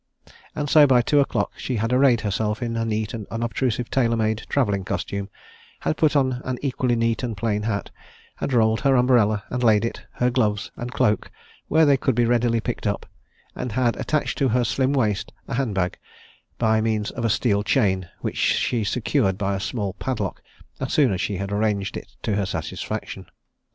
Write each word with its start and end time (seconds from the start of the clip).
And 0.55 0.67
so 0.67 0.87
by 0.87 1.03
two 1.03 1.19
o'clock 1.19 1.51
she 1.57 1.75
had 1.75 1.93
arrayed 1.93 2.21
herself 2.21 2.63
in 2.63 2.75
a 2.75 2.83
neat 2.83 3.13
and 3.13 3.27
unobtrusive 3.29 3.91
tailor 3.91 4.17
made 4.17 4.41
travelling 4.49 4.83
costume, 4.83 5.29
had 5.81 5.95
put 5.95 6.15
on 6.15 6.41
an 6.43 6.57
equally 6.63 6.95
neat 6.95 7.21
and 7.21 7.37
plain 7.37 7.61
hat, 7.61 7.91
had 8.37 8.51
rolled 8.51 8.81
her 8.81 8.95
umbrella, 8.95 9.43
and 9.51 9.61
laid 9.61 9.85
it, 9.85 10.01
her 10.13 10.31
gloves, 10.31 10.71
and 10.75 10.89
a 10.89 10.91
cloak 10.91 11.29
where 11.67 11.85
they 11.85 11.97
could 11.97 12.15
be 12.15 12.25
readily 12.25 12.59
picked 12.59 12.87
up, 12.87 13.05
and 13.55 13.73
had 13.73 13.95
attached 13.95 14.39
to 14.39 14.47
her 14.49 14.63
slim 14.63 14.91
waist 14.91 15.31
a 15.47 15.53
hand 15.53 15.75
bag 15.75 15.99
by 16.57 16.81
means 16.81 17.11
of 17.11 17.23
a 17.23 17.29
steel 17.29 17.61
chain 17.61 18.09
which 18.21 18.37
she 18.37 18.83
secured 18.83 19.37
by 19.37 19.53
a 19.55 19.59
small 19.59 19.93
padlock 19.93 20.41
as 20.79 20.91
soon 20.91 21.13
as 21.13 21.21
she 21.21 21.37
had 21.37 21.51
arranged 21.51 21.95
it 21.95 22.11
to 22.23 22.35
her 22.35 22.47
satisfaction. 22.47 23.27